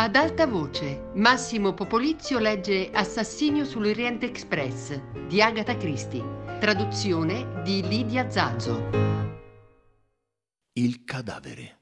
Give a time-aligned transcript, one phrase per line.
[0.00, 6.24] Ad alta voce, Massimo Popolizio legge Assassinio sull'Oriente Express di Agatha Christie,
[6.58, 8.88] traduzione di Lidia Zazzo.
[10.72, 11.80] Il cadavere.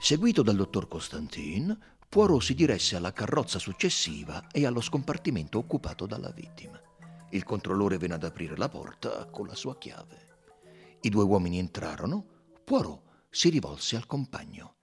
[0.00, 1.78] Seguito dal dottor Constantin,
[2.08, 6.89] Poirot si diresse alla carrozza successiva e allo scompartimento occupato dalla vittima.
[7.32, 10.28] Il controllore venne ad aprire la porta con la sua chiave.
[11.02, 12.24] I due uomini entrarono.
[12.64, 14.74] Poirot si rivolse al compagno.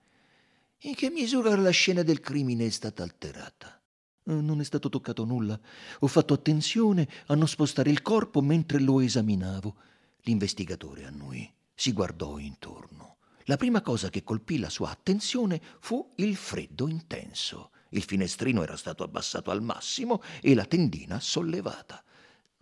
[0.82, 3.82] In che misura la scena del crimine è stata alterata?
[4.23, 5.60] Eh, non è stato toccato nulla.
[6.00, 9.76] Ho fatto attenzione a non spostare il corpo mentre lo esaminavo.
[10.22, 11.52] L'investigatore annui.
[11.73, 13.18] Si guardò intorno.
[13.45, 17.72] La prima cosa che colpì la sua attenzione fu il freddo intenso.
[17.90, 22.04] Il finestrino era stato abbassato al massimo e la tendina sollevata.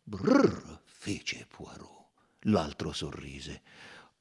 [0.07, 2.09] Brrr, fece Poirot.
[2.41, 3.63] L'altro sorrise.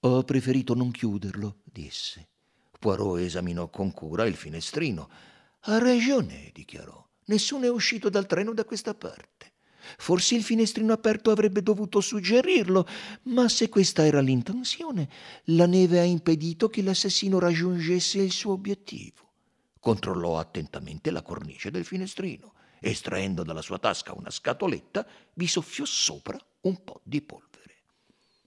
[0.00, 2.26] Ho preferito non chiuderlo, disse.
[2.78, 5.10] Poirot esaminò con cura il finestrino.
[5.60, 7.06] Ha ragione, dichiarò.
[7.26, 9.52] Nessuno è uscito dal treno da questa parte.
[9.98, 12.88] Forse il finestrino aperto avrebbe dovuto suggerirlo,
[13.24, 15.10] ma se questa era l'intenzione,
[15.48, 19.32] la neve ha impedito che l'assassino raggiungesse il suo obiettivo.
[19.78, 22.53] Controllò attentamente la cornice del finestrino
[22.84, 27.52] estraendo dalla sua tasca una scatoletta, vi soffiò sopra un po' di polvere.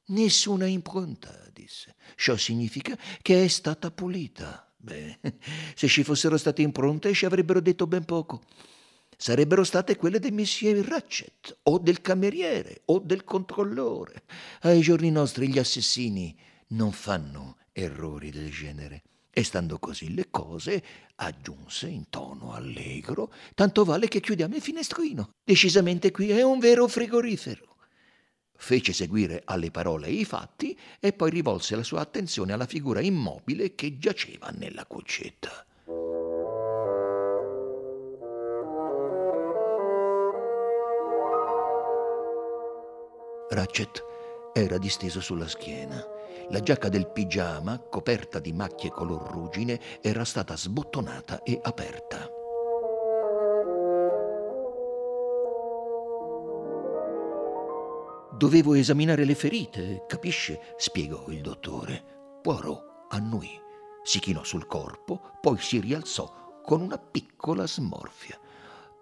[0.07, 1.95] Nessuna impronta, disse.
[2.15, 4.71] Ciò significa che è stata pulita.
[4.77, 5.19] Beh,
[5.75, 8.43] se ci fossero state impronte ci avrebbero detto ben poco.
[9.17, 14.23] Sarebbero state quelle del Monsieur Ratchet, o del cameriere, o del controllore.
[14.61, 19.01] Ai giorni nostri gli assassini non fanno errori del genere.
[19.37, 20.83] E stando così le cose,
[21.17, 25.29] aggiunse in tono allegro, tanto vale che chiudiamo il finestrino.
[25.43, 27.75] Decisamente qui è un vero frigorifero.
[28.55, 33.75] Fece seguire alle parole i fatti e poi rivolse la sua attenzione alla figura immobile
[33.75, 35.63] che giaceva nella cuccetta.
[43.51, 44.16] Ratchet
[44.53, 46.15] era disteso sulla schiena
[46.49, 52.31] la giacca del pigiama, coperta di macchie color ruggine, era stata sbottonata e aperta.
[58.37, 60.61] Dovevo esaminare le ferite, capisce?
[60.77, 62.39] spiegò il dottore.
[62.41, 63.59] Poirot annui,
[64.03, 68.39] si chinò sul corpo, poi si rialzò con una piccola smorfia.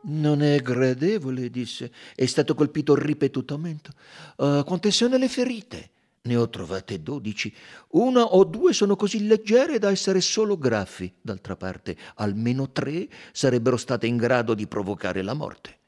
[0.07, 1.91] Non è gradevole, disse.
[2.16, 3.89] È stato colpito ripetutamente.
[4.38, 5.89] Uh, quante sono le ferite?
[6.23, 7.53] Ne ho trovate dodici.
[7.89, 11.13] Una o due sono così leggere da essere solo graffi.
[11.21, 15.79] D'altra parte, almeno tre sarebbero state in grado di provocare la morte.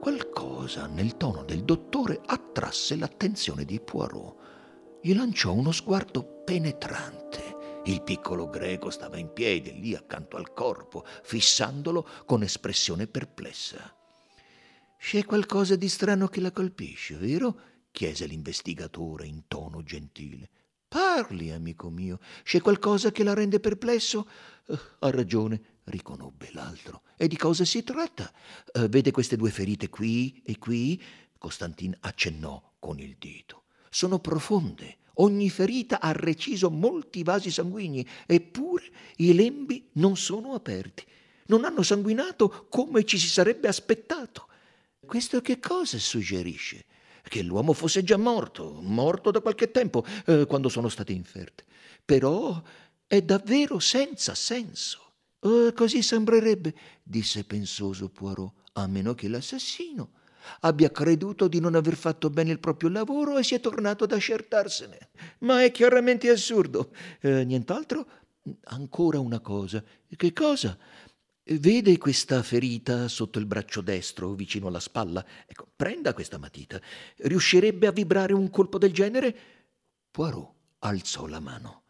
[0.00, 4.36] Qualcosa nel tono del dottore attrasse l'attenzione di Poirot.
[5.00, 7.61] Gli lanciò uno sguardo penetrante.
[7.84, 13.92] Il piccolo greco stava in piedi lì accanto al corpo, fissandolo con espressione perplessa.
[14.96, 17.70] C'è qualcosa di strano che la colpisce, vero?
[17.90, 20.48] chiese l'investigatore in tono gentile.
[20.86, 22.20] Parli, amico mio.
[22.44, 24.28] C'è qualcosa che la rende perplesso?
[24.66, 27.02] Uh, ha ragione, riconobbe l'altro.
[27.16, 28.32] E di cosa si tratta?
[28.74, 31.02] Uh, vede queste due ferite qui e qui?
[31.36, 33.64] Costantin accennò con il dito.
[33.90, 34.98] Sono profonde.
[35.14, 38.84] Ogni ferita ha reciso molti vasi sanguigni, eppure
[39.16, 41.04] i lembi non sono aperti.
[41.46, 44.48] Non hanno sanguinato come ci si sarebbe aspettato.
[45.04, 46.86] Questo che cosa suggerisce?
[47.22, 51.64] che l'uomo fosse già morto, morto da qualche tempo, eh, quando sono state inferte.
[52.04, 52.60] Però
[53.06, 55.12] è davvero senza senso.
[55.40, 60.20] Eh, così sembrerebbe, disse pensoso Poirot, a meno che l'assassino
[60.60, 65.10] abbia creduto di non aver fatto bene il proprio lavoro e sia tornato ad accertarsene.
[65.40, 66.92] Ma è chiaramente assurdo.
[67.20, 68.06] Eh, nient'altro?
[68.64, 69.82] Ancora una cosa.
[70.08, 70.76] Che cosa?
[71.44, 75.24] Vede questa ferita sotto il braccio destro, vicino alla spalla?
[75.46, 76.80] Ecco, prenda questa matita.
[77.16, 79.36] Riuscirebbe a vibrare un colpo del genere?
[80.10, 81.82] Poirot alzò la mano.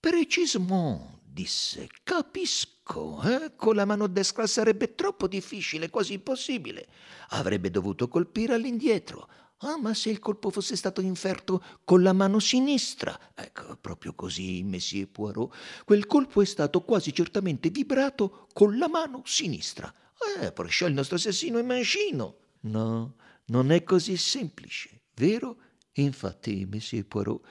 [0.00, 1.88] Precisement, disse.
[2.02, 2.75] Capisco.
[3.24, 3.52] Eh?
[3.56, 6.86] Con la mano destra sarebbe troppo difficile, quasi impossibile.
[7.30, 9.28] Avrebbe dovuto colpire all'indietro.
[9.60, 13.18] Ah, ma se il colpo fosse stato inferto con la mano sinistra?
[13.34, 15.54] Ecco, proprio così, Messie Poirot.
[15.84, 19.92] Quel colpo è stato quasi certamente vibrato con la mano sinistra.
[20.40, 22.36] Eh, perciò il nostro assassino è mancino.
[22.60, 23.16] No,
[23.46, 25.56] non è così semplice, vero?
[25.94, 27.42] Infatti, Messie Poirot,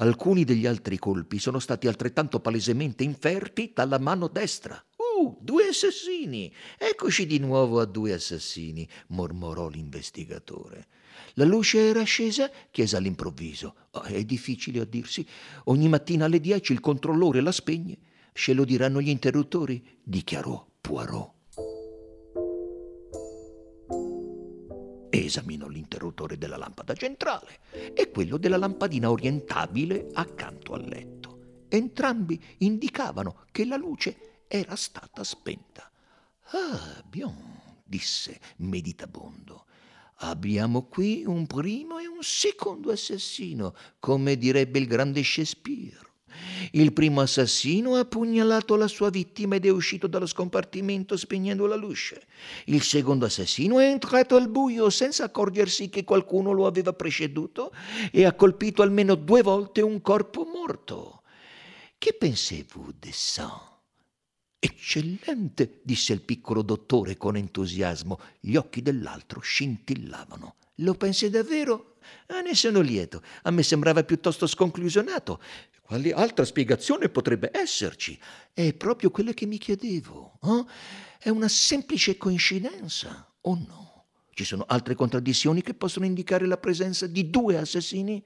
[0.00, 4.82] alcuni degli altri colpi sono stati altrettanto palesemente inferti dalla mano destra.
[4.96, 6.52] Uh, due assassini!
[6.78, 10.86] Eccoci di nuovo a due assassini, mormorò l'investigatore.
[11.34, 13.74] La luce era scesa, chiese all'improvviso.
[13.92, 15.26] Oh, è difficile a dirsi.
[15.64, 17.98] Ogni mattina alle dieci il controllore la spegne.
[18.32, 21.39] Ce lo diranno gli interruttori, dichiarò Poirot.
[25.10, 27.58] Esaminò l'interruttore della lampada centrale
[27.94, 31.66] e quello della lampadina orientabile accanto al letto.
[31.68, 35.90] Entrambi indicavano che la luce era stata spenta.
[36.52, 37.34] Ah, bien,
[37.84, 39.66] disse meditabondo.
[40.22, 46.09] Abbiamo qui un primo e un secondo assassino, come direbbe il grande Shakespeare.
[46.72, 51.76] Il primo assassino ha pugnalato la sua vittima ed è uscito dallo scompartimento spegnendo la
[51.76, 52.26] luce.
[52.66, 57.72] Il secondo assassino è entrato al buio senza accorgersi che qualcuno lo aveva preceduto
[58.10, 61.22] e ha colpito almeno due volte un corpo morto.
[61.98, 63.70] Che pensez-vous de ça?
[64.58, 68.18] Eccellente, disse il piccolo dottore con entusiasmo.
[68.40, 70.56] Gli occhi dell'altro scintillavano.
[70.80, 71.96] Lo pensi davvero?
[72.26, 73.22] Ah, ne sono lieto.
[73.42, 75.40] A me sembrava piuttosto sconclusionato.
[75.82, 78.18] Quale altra spiegazione potrebbe esserci?
[78.52, 80.38] È proprio quella che mi chiedevo.
[80.42, 80.64] Eh?
[81.18, 84.04] È una semplice coincidenza, o no?
[84.32, 88.24] Ci sono altre contraddizioni che possono indicare la presenza di due assassini?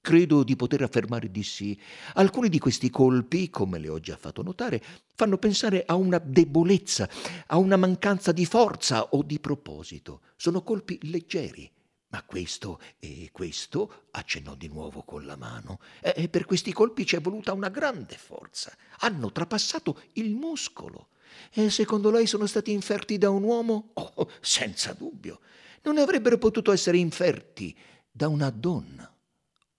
[0.00, 1.78] Credo di poter affermare di sì.
[2.14, 4.80] Alcuni di questi colpi, come le ho già fatto notare,
[5.16, 7.08] fanno pensare a una debolezza,
[7.46, 10.20] a una mancanza di forza o di proposito.
[10.36, 11.68] Sono colpi leggeri.
[12.10, 15.78] Ma questo e questo accennò di nuovo con la mano.
[16.00, 18.74] E per questi colpi ci è voluta una grande forza.
[19.00, 21.08] Hanno trapassato il muscolo.
[21.52, 23.90] E secondo lei sono stati inferti da un uomo?
[23.94, 25.40] Oh, senza dubbio.
[25.82, 27.76] Non avrebbero potuto essere inferti
[28.10, 29.12] da una donna.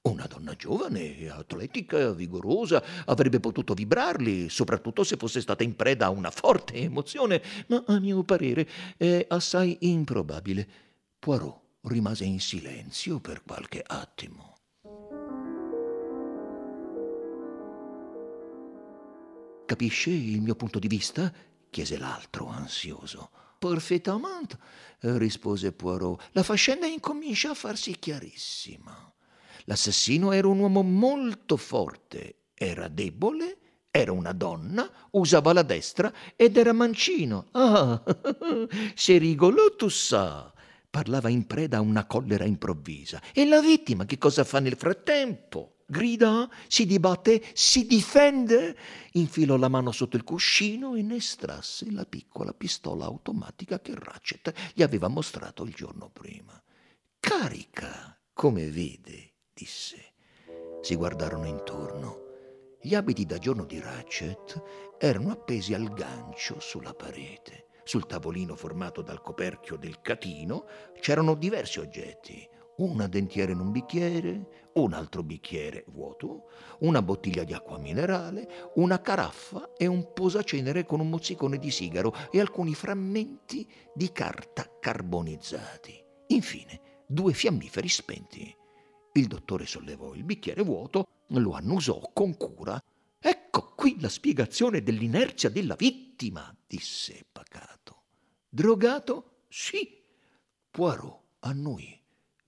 [0.02, 6.12] Una donna giovane, atletica, vigorosa, avrebbe potuto vibrarli, soprattutto se fosse stata in preda a
[6.12, 8.68] una forte emozione, ma a mio parere
[8.98, 10.68] è assai improbabile.
[11.20, 14.56] Poirot rimase in silenzio per qualche attimo.
[19.66, 21.32] Capisce il mio punto di vista?
[21.70, 23.30] chiese l'altro ansioso.
[23.60, 24.58] Perfettamente,
[25.00, 26.30] rispose Poirot.
[26.32, 29.14] La faccenda incomincia a farsi chiarissima.
[29.66, 33.58] L'assassino era un uomo molto forte, era debole,
[33.92, 37.48] era una donna, usava la destra ed era mancino.
[37.52, 38.02] Ah,
[38.96, 40.52] c'est rigolo tout ça.
[40.90, 43.22] Parlava in preda a una collera improvvisa.
[43.34, 45.76] E la vittima che cosa fa nel frattempo?
[45.86, 48.78] Grida, si dibatte, si difende.
[49.14, 54.54] Infilò la mano sotto il cuscino e ne estrasse la piccola pistola automatica che Ratchet
[54.74, 56.62] gli aveva mostrato il giorno prima.
[57.20, 60.14] Carica, come vede, disse.
[60.82, 62.28] Si guardarono intorno.
[62.82, 67.69] Gli abiti da giorno di Ratchet erano appesi al gancio sulla parete.
[67.90, 70.68] Sul tavolino formato dal coperchio del catino
[71.00, 72.48] c'erano diversi oggetti.
[72.78, 76.52] Una dentiera in un bicchiere, un altro bicchiere vuoto,
[76.82, 82.14] una bottiglia di acqua minerale, una caraffa e un posacenere con un mozzicone di sigaro
[82.30, 86.00] e alcuni frammenti di carta carbonizzati.
[86.28, 88.56] Infine, due fiammiferi spenti.
[89.14, 92.80] Il dottore sollevò il bicchiere vuoto, lo annusò con cura
[93.22, 97.79] Ecco qui la spiegazione dell'inerzia della vittima, disse pacato.
[98.50, 99.44] Drogato?
[99.48, 100.02] Sì.
[100.72, 102.00] Poirot annui,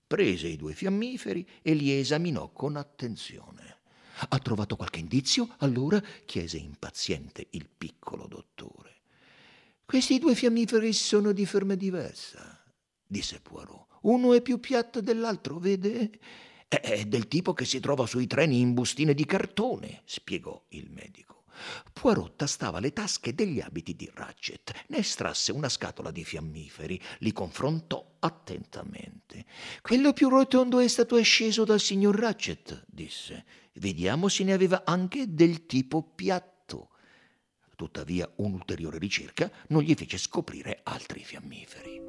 [0.06, 3.78] prese i due fiammiferi e li esaminò con attenzione.
[4.28, 5.54] Ha trovato qualche indizio?
[5.58, 9.00] Allora chiese impaziente il piccolo dottore.
[9.84, 12.62] Questi due fiammiferi sono di forma diversa,
[13.06, 13.86] disse Poirot.
[14.02, 16.10] Uno è più piatto dell'altro, vede?
[16.66, 21.41] È del tipo che si trova sui treni in bustine di cartone, spiegò il medico.
[21.92, 27.32] Poirot tastava le tasche degli abiti di Ratchet, ne estrasse una scatola di fiammiferi, li
[27.32, 29.44] confrontò attentamente.
[29.80, 33.44] Quello più rotondo è stato asceso dal signor Ratchet, disse.
[33.74, 36.90] Vediamo se ne aveva anche del tipo piatto.
[37.74, 42.00] Tuttavia un'ulteriore ricerca non gli fece scoprire altri fiammiferi.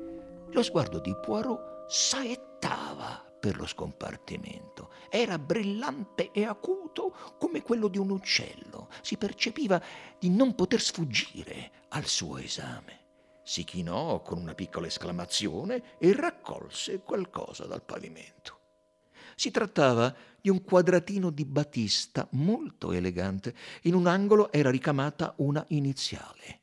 [0.52, 4.92] Lo sguardo di Poirot saettava per lo scompartimento.
[5.10, 8.88] Era brillante e acuto come quello di un uccello.
[9.02, 9.84] Si percepiva
[10.18, 13.02] di non poter sfuggire al suo esame.
[13.44, 18.60] Si chinò con una piccola esclamazione e raccolse qualcosa dal pavimento.
[19.36, 23.54] Si trattava di un quadratino di batista molto elegante.
[23.82, 26.63] In un angolo era ricamata una iniziale.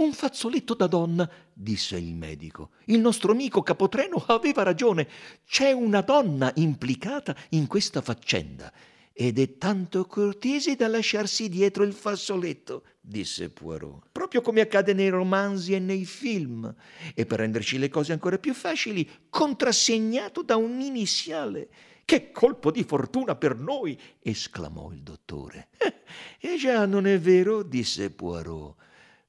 [0.00, 2.70] Un fazzoletto da donna, disse il medico.
[2.86, 5.06] Il nostro amico capotreno aveva ragione.
[5.44, 8.72] C'è una donna implicata in questa faccenda.
[9.12, 15.10] ed è tanto cortese da lasciarsi dietro il fazzoletto, disse Poirot, proprio come accade nei
[15.10, 16.74] romanzi e nei film,
[17.14, 21.68] e per renderci le cose ancora più facili, contrassegnato da un iniziale.
[22.06, 24.00] Che colpo di fortuna per noi!
[24.20, 25.68] esclamò il dottore.
[26.40, 27.62] Eh, già, non è vero?
[27.62, 28.76] disse Poirot.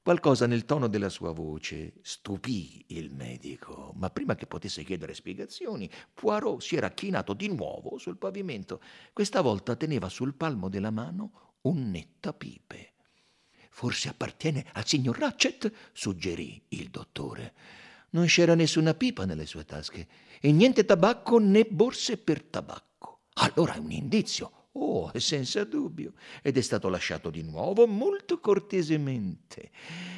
[0.02, 5.88] Qualcosa nel tono della sua voce stupì il medico, ma prima che potesse chiedere spiegazioni,
[6.12, 8.80] Poirot si era chinato di nuovo sul pavimento.
[9.12, 12.94] Questa volta teneva sul palmo della mano un nettapipe.
[13.70, 17.54] Forse appartiene al signor Ratchet, suggerì il dottore.
[18.10, 20.08] Non c'era nessuna pipa nelle sue tasche
[20.40, 23.20] e niente tabacco né borse per tabacco.
[23.34, 24.61] Allora è un indizio.
[24.72, 26.14] Oh, senza dubbio.
[26.42, 29.70] Ed è stato lasciato di nuovo molto cortesemente.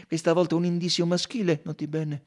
[0.06, 2.24] Questa volta un indizio maschile, noti bene.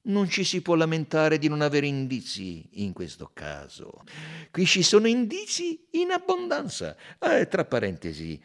[0.00, 4.04] Non ci si può lamentare di non avere indizi in questo caso.
[4.50, 6.96] Qui ci sono indizi in abbondanza.
[7.18, 8.40] Eh, tra parentesi,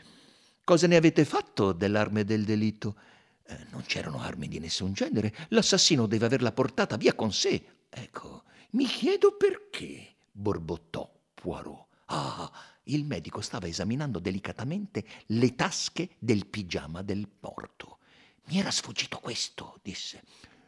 [0.65, 2.98] cosa ne avete fatto dell'arme del delitto?
[3.46, 5.34] Eh, non c'erano armi di nessun genere.
[5.50, 7.63] L'assassino deve averla portata via con sé.
[7.89, 11.86] Ecco, mi chiedo perché, borbottò Poirot.
[12.08, 12.51] Ah,
[12.86, 18.00] il medico stava esaminando delicatamente le tasche del pigiama del morto.
[18.46, 20.24] Mi era sfuggito questo, disse.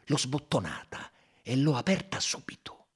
[0.05, 2.88] L'ho sbottonata e l'ho aperta subito.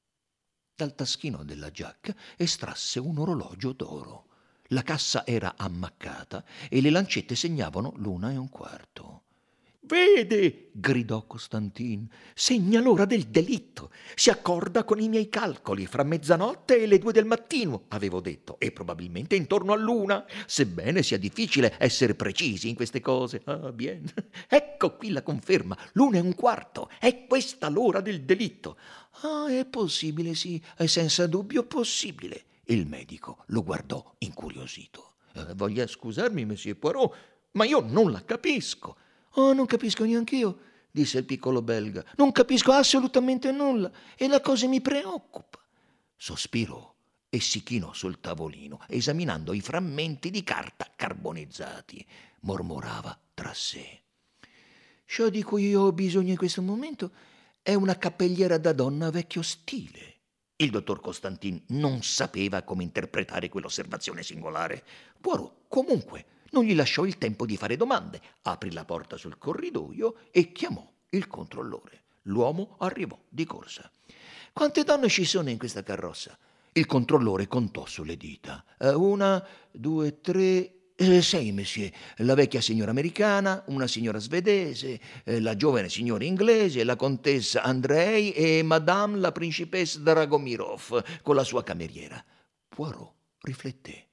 [0.76, 4.28] Dal taschino della giacca estrasse un orologio d'oro.
[4.68, 9.24] La cassa era ammaccata e le lancette segnavano l'una e un quarto.
[9.90, 13.90] Vede, gridò Costantin, segna l'ora del delitto.
[14.14, 18.60] Si accorda con i miei calcoli fra mezzanotte e le due del mattino, avevo detto,
[18.60, 23.42] e probabilmente intorno all'una, sebbene sia difficile essere precisi in queste cose.
[23.46, 24.04] Ah, bien.
[24.48, 28.78] Ecco qui la conferma, l'una e un quarto, è questa l'ora del delitto.
[29.22, 32.44] Ah, è possibile, sì, è senza dubbio possibile.
[32.66, 35.16] Il medico lo guardò incuriosito.
[35.34, 37.16] Eh, voglia scusarmi, Monsieur Poirot,
[37.54, 38.96] ma io non la capisco.
[39.34, 40.60] Oh, non capisco neanch'io,
[40.92, 42.04] disse il piccolo belga.
[42.18, 45.60] Non capisco assolutamente nulla e la cosa mi preoccupa.
[46.16, 46.96] Sospirò
[47.30, 52.06] e si chinò sul tavolino, esaminando i frammenti di carta carbonizzati.
[52.42, 54.02] Mormorava tra sé.
[55.06, 57.12] Ciò di cui io ho bisogno in questo momento
[57.62, 60.18] è una cappelliera da donna vecchio stile.
[60.56, 64.84] Il dottor Costantin non sapeva come interpretare quell'osservazione singolare.
[65.22, 70.16] Poirot, comunque, non gli lasciò il tempo di fare domande, aprì la porta sul corridoio
[70.32, 72.04] e chiamò il controllore.
[72.24, 73.90] L'uomo arrivò di corsa.
[74.54, 76.38] Quante donne ci sono in questa carrozza?
[76.74, 78.64] Il controllore contò sulle dita.
[78.78, 81.92] Eh, una, due, tre, eh, sei, monsieur.
[82.18, 88.32] La vecchia signora americana, una signora svedese, eh, la giovane signora inglese, la contessa Andrei
[88.32, 92.24] e madame la principessa Dragomirov con la sua cameriera.
[92.68, 94.09] Poirot rifletté.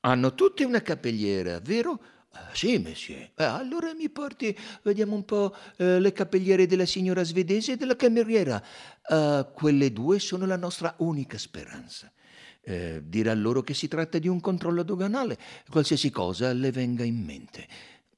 [0.00, 2.00] Hanno tutte una cappelliera, vero?
[2.32, 3.30] Ah, sì, monsieur.
[3.36, 7.96] Ah, allora mi porti, vediamo un po', eh, le cappelliere della signora svedese e della
[7.96, 8.62] cameriera.
[9.08, 12.12] Uh, quelle due sono la nostra unica speranza.
[12.60, 15.38] Eh, dirà loro che si tratta di un controllo doganale,
[15.70, 17.66] qualsiasi cosa le venga in mente.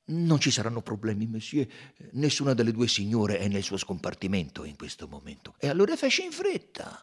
[0.07, 1.67] Non ci saranno problemi, monsieur.
[2.13, 5.55] Nessuna delle due signore è nel suo scompartimento in questo momento.
[5.59, 7.01] E allora fece in fretta.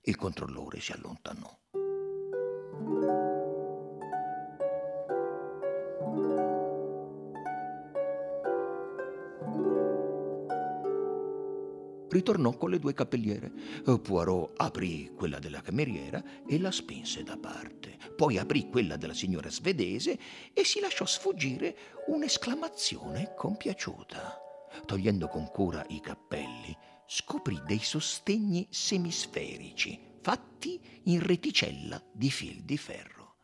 [0.00, 1.54] Il controllore si allontanò.
[12.16, 13.52] Ritornò con le due cappelliere.
[14.02, 17.96] Poirot aprì quella della cameriera e la spinse da parte.
[18.16, 20.18] Poi aprì quella della signora svedese
[20.52, 24.40] e si lasciò sfuggire un'esclamazione compiaciuta.
[24.84, 32.76] Togliendo con cura i cappelli, scoprì dei sostegni semisferici fatti in reticella di fil di
[32.76, 33.36] ferro.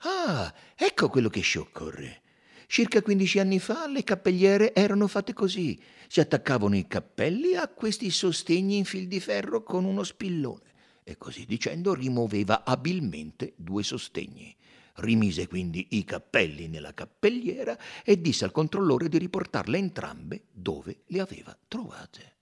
[0.00, 2.22] Ah, ecco quello che ci occorre.
[2.68, 5.80] Circa 15 anni fa le cappelliere erano fatte così.
[6.08, 11.16] Si attaccavano i cappelli a questi sostegni in fil di ferro con uno spillone e
[11.16, 14.54] così dicendo rimuoveva abilmente due sostegni.
[14.94, 21.20] Rimise quindi i cappelli nella cappelliera e disse al controllore di riportarle entrambe dove le
[21.20, 22.34] aveva trovate.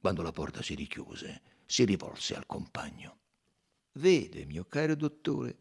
[0.00, 3.18] Quando la porta si richiuse, si rivolse al compagno.
[3.92, 5.58] Vede, mio caro dottore,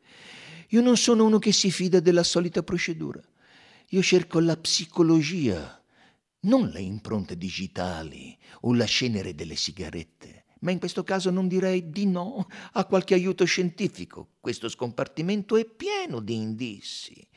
[0.70, 3.22] io non sono uno che si fida della solita procedura.
[3.92, 5.84] Io cerco la psicologia,
[6.42, 10.46] non le impronte digitali o la cenere delle sigarette.
[10.60, 14.34] Ma in questo caso non direi di no a qualche aiuto scientifico.
[14.40, 17.28] Questo scompartimento è pieno di indizi.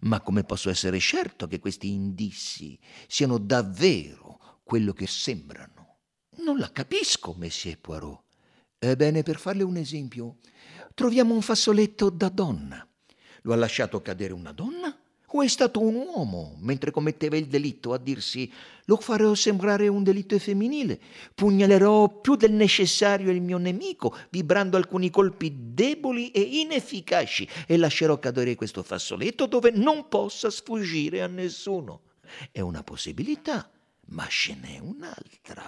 [0.00, 5.98] Ma come posso essere certo che questi indizi siano davvero quello che sembrano?
[6.38, 8.24] Non la capisco, Messie Poirot.
[8.78, 10.38] Ebbene, per farle un esempio,
[10.94, 12.84] troviamo un fazzoletto da donna
[13.42, 15.01] Lo ha lasciato cadere una donna?
[15.34, 18.52] O è stato un uomo mentre commetteva il delitto a dirsi
[18.84, 21.00] lo farò sembrare un delitto femminile,
[21.34, 28.18] pugnalerò più del necessario il mio nemico, vibrando alcuni colpi deboli e inefficaci e lascerò
[28.18, 32.02] cadere questo fazzoletto dove non possa sfuggire a nessuno.
[32.50, 33.70] È una possibilità,
[34.08, 35.64] ma ce n'è un'altra.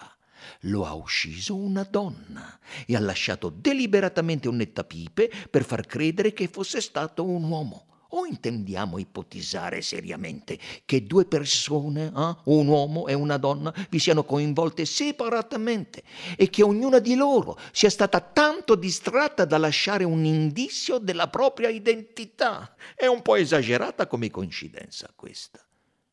[0.63, 6.49] Lo ha ucciso una donna e ha lasciato deliberatamente un nettapipe per far credere che
[6.49, 7.87] fosse stato un uomo.
[8.17, 14.23] O intendiamo ipotizzare seriamente che due persone, eh, un uomo e una donna, vi siano
[14.25, 16.05] coinvolte separatamente
[16.37, 21.71] e che ognuna di loro sia stata tanto distratta da lasciare un indizio della propria
[21.71, 22.77] identità?
[22.95, 25.67] È un po' esagerata come coincidenza questa.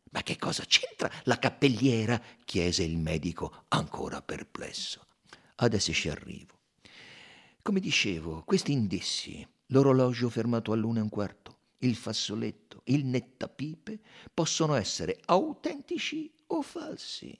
[0.09, 2.19] Ma che cosa c'entra la cappelliera?
[2.43, 5.05] chiese il medico, ancora perplesso.
[5.57, 6.61] Adesso ci arrivo.
[7.61, 13.99] Come dicevo, questi indizi, l'orologio fermato all'una e un quarto, il fazzoletto, il nettapipe,
[14.33, 17.37] possono essere autentici o falsi.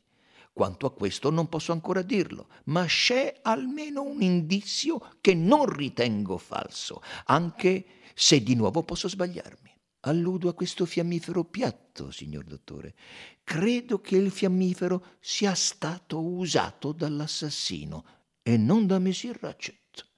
[0.53, 6.37] Quanto a questo non posso ancora dirlo, ma c'è almeno un indizio che non ritengo
[6.37, 9.69] falso, anche se di nuovo posso sbagliarmi.
[10.01, 12.95] Alludo a questo fiammifero piatto, signor dottore.
[13.43, 18.05] Credo che il fiammifero sia stato usato dall'assassino
[18.41, 20.10] e non da Messie Ratchet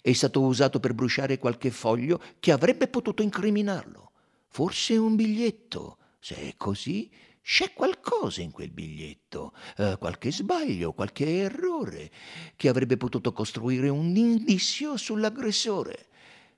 [0.00, 4.12] è stato usato per bruciare qualche foglio che avrebbe potuto incriminarlo.
[4.48, 5.98] Forse un biglietto.
[6.20, 7.10] Se è così,
[7.42, 12.10] c'è qualcosa in quel biglietto, eh, qualche sbaglio, qualche errore,
[12.54, 16.06] che avrebbe potuto costruire un indizio sull'aggressore.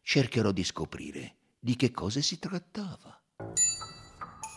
[0.02, 3.18] Cercherò di scoprire di che cosa si trattava.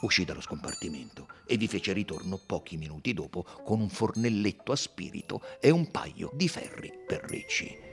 [0.02, 5.42] Uscì dallo scompartimento e vi fece ritorno pochi minuti dopo con un fornelletto a spirito
[5.62, 7.87] e un paio di ferri per ricci.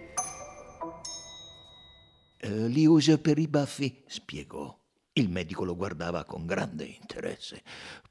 [2.45, 4.79] Eh, li usa per i baffi, spiegò.
[5.15, 7.63] Il medico lo guardava con grande interesse.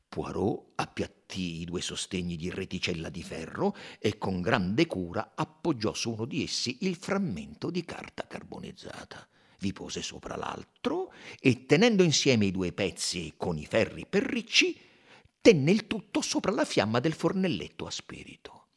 [0.10, 6.14] Poirot appiattì i due sostegni di reticella di ferro e con grande cura appoggiò su
[6.14, 9.28] uno di essi il frammento di carta carbonizzata.
[9.60, 14.76] Vi pose sopra l'altro e, tenendo insieme i due pezzi con i ferri perricci,
[15.42, 18.68] tenne il tutto sopra la fiamma del fornelletto a spirito.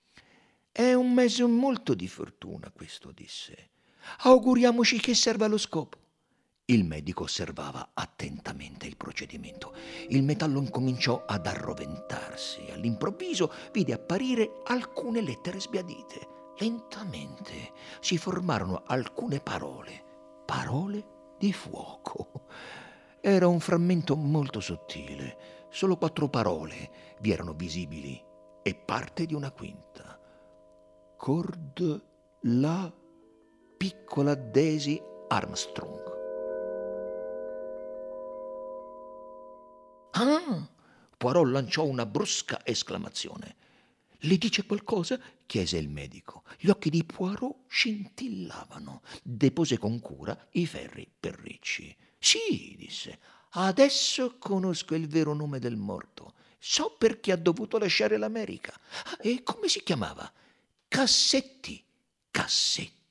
[0.71, 3.71] È un mezzo molto di fortuna questo, disse.
[4.23, 5.99] Auguriamoci che serva lo scopo.
[6.69, 9.73] Il medico osservava attentamente il procedimento.
[10.09, 12.71] Il metallo incominciò ad arroventarsi.
[12.73, 16.55] All'improvviso vide apparire alcune lettere sbiadite.
[16.59, 22.47] Lentamente si formarono alcune parole, parole di fuoco.
[23.21, 25.67] Era un frammento molto sottile.
[25.71, 28.21] Solo quattro parole vi erano visibili
[28.63, 30.19] e parte di una quinta.
[31.17, 32.05] Cord
[32.41, 32.93] la
[33.77, 36.15] piccola Daisy Armstrong.
[40.13, 40.69] Ah!
[41.17, 43.57] Poirot lanciò una brusca esclamazione.
[44.21, 45.21] Le dice qualcosa?
[45.45, 46.43] chiese il medico.
[46.59, 49.03] Gli occhi di Poirot scintillavano.
[49.23, 51.95] Depose con cura i ferri per ricci.
[52.19, 53.19] Sì, disse.
[53.51, 56.35] Adesso conosco il vero nome del morto.
[56.59, 58.73] So perché ha dovuto lasciare l'America.
[59.05, 60.31] Ah, e come si chiamava?
[60.89, 61.85] Cassetti.
[62.31, 63.06] Cassetti.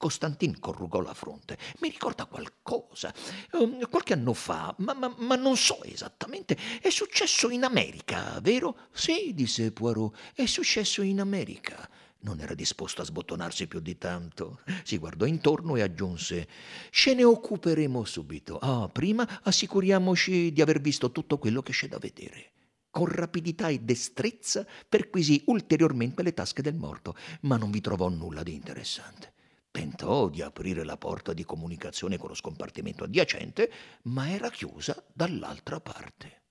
[0.00, 1.58] Costantin corrugò la fronte.
[1.80, 3.12] Mi ricorda qualcosa.
[3.52, 6.56] Um, qualche anno fa, ma, ma, ma, non so esattamente.
[6.80, 8.88] È successo in America, vero?
[8.92, 11.86] Sì, disse Poirot, è successo in America.
[12.20, 14.60] Non era disposto a sbottonarsi più di tanto.
[14.84, 16.48] Si guardò intorno e aggiunse:
[16.88, 18.56] Ce ne occuperemo subito.
[18.56, 22.52] Ah, prima assicuriamoci di aver visto tutto quello che c'è da vedere.
[22.88, 28.42] Con rapidità e destrezza perquisì ulteriormente le tasche del morto, ma non vi trovò nulla
[28.42, 29.34] di interessante.
[29.70, 33.70] Tentò di aprire la porta di comunicazione con lo scompartimento adiacente,
[34.02, 36.42] ma era chiusa dall'altra parte.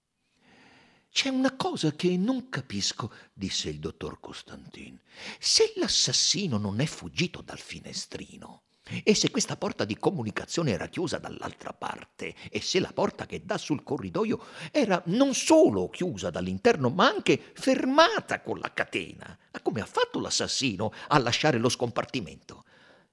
[1.11, 4.97] C'è una cosa che non capisco, disse il dottor Costantin.
[5.37, 8.63] Se l'assassino non è fuggito dal finestrino,
[9.03, 13.43] e se questa porta di comunicazione era chiusa dall'altra parte, e se la porta che
[13.43, 14.39] dà sul corridoio
[14.71, 20.93] era non solo chiusa dall'interno, ma anche fermata con la catena, come ha fatto l'assassino
[21.09, 22.63] a lasciare lo scompartimento?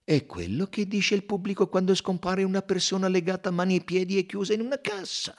[0.08, 4.16] È quello che dice il pubblico quando scompare una persona legata a mani e piedi
[4.18, 5.34] e chiusa in una cassa.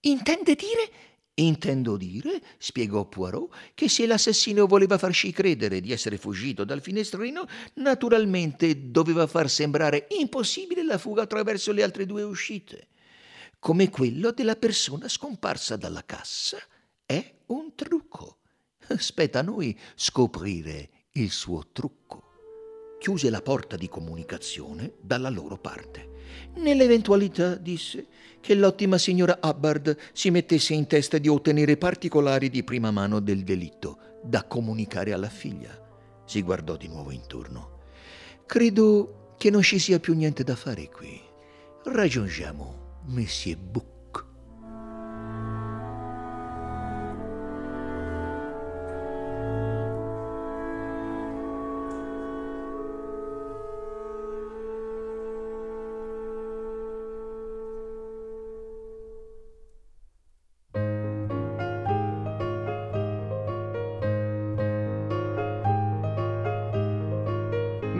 [0.00, 0.90] Intende dire?
[1.34, 7.46] Intendo dire, spiegò Poirot, che se l'assassino voleva farci credere di essere fuggito dal finestrino,
[7.74, 12.88] naturalmente doveva far sembrare impossibile la fuga attraverso le altre due uscite.
[13.60, 16.58] Come quello della persona scomparsa dalla cassa
[17.06, 18.38] è un trucco.
[18.98, 22.25] Spetta a noi scoprire il suo trucco
[22.98, 26.14] chiuse la porta di comunicazione dalla loro parte
[26.56, 28.06] Nell'eventualità, disse,
[28.40, 33.42] che l'ottima signora Hubbard si mettesse in testa di ottenere particolari di prima mano del
[33.42, 35.78] delitto da comunicare alla figlia.
[36.24, 37.80] Si guardò di nuovo intorno.
[38.46, 41.20] Credo che non ci sia più niente da fare qui.
[41.84, 43.95] Raggiungiamo Monsieur Buc.